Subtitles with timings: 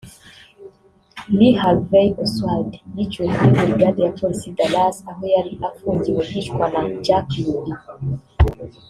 [1.37, 6.81] Lee Harvey Oswald yiciwe kuri burigade ya polisi ya Dallas aho yari afungiwe yicwa na
[7.05, 7.71] Jack Ruby